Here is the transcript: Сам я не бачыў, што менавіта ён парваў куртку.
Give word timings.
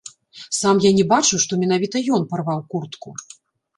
Сам 0.59 0.79
я 0.85 0.91
не 1.01 1.03
бачыў, 1.11 1.41
што 1.45 1.59
менавіта 1.65 1.95
ён 2.21 2.27
парваў 2.33 2.67
куртку. 2.73 3.09